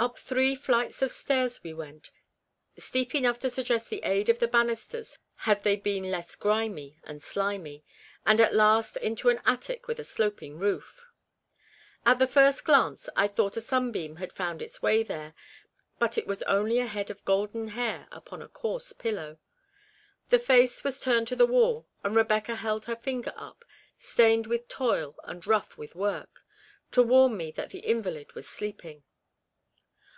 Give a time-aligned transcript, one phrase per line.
[0.00, 2.12] Up three flights of stairs we went,
[2.76, 7.00] steep enough to suggest the aid of the ban isters had they been less grimy
[7.02, 7.84] and slimy,
[8.24, 11.04] and at last into an attic with a sloping roof.
[12.06, 15.34] At the first glance, I thought a sunbeam had found its way there;
[15.98, 19.40] but it was only a head of golden hair upon a coarse pillow.
[20.28, 23.64] The face was turned to the wall, and Rebecca held her finger up
[23.98, 26.44] stained with toil and rough with work
[26.92, 29.02] to warn me that the invalid was sleeping.